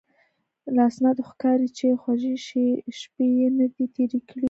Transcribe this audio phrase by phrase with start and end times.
[0.75, 2.35] له اسنادو ښکاري چې خوږې
[2.99, 4.39] شپې یې نه دي تېرې کړې.